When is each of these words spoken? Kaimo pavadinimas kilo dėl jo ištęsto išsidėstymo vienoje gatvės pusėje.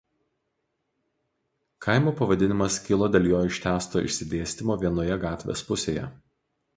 Kaimo 1.85 2.13
pavadinimas 2.21 2.77
kilo 2.87 3.09
dėl 3.15 3.27
jo 3.33 3.41
ištęsto 3.49 4.01
išsidėstymo 4.07 4.79
vienoje 4.85 5.19
gatvės 5.27 5.63
pusėje. 5.69 6.07